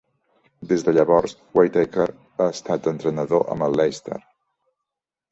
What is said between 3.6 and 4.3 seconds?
el Leinster.